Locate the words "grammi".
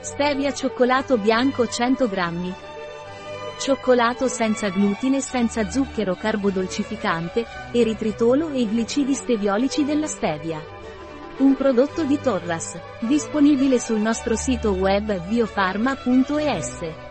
2.08-2.54